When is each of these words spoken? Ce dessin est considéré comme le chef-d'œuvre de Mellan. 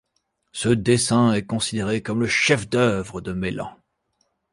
Ce 0.51 0.69
dessin 0.69 1.31
est 1.33 1.43
considéré 1.45 2.01
comme 2.01 2.21
le 2.21 2.25
chef-d'œuvre 2.27 3.21
de 3.21 3.33
Mellan. 3.33 3.71